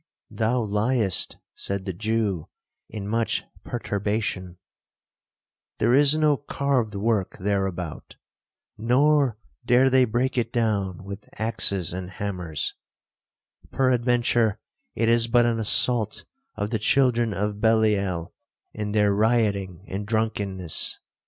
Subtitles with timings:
[0.31, 2.47] '—'Thou liest,' said the Jew,
[2.89, 4.57] in much perturbation:
[5.77, 8.15] 'there is no carved work thereabout,
[8.79, 12.73] nor dare they break it down with axes and hammers;
[13.69, 14.57] peradventure
[14.95, 16.25] it is but an assault
[16.55, 18.33] of the children of Belial,
[18.73, 20.99] in their rioting and drunkenness.